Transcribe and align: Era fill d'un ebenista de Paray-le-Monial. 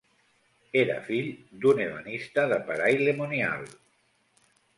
Era 0.83 0.95
fill 1.09 1.27
d'un 1.65 1.81
ebenista 1.83 2.47
de 2.55 2.59
Paray-le-Monial. 2.71 3.71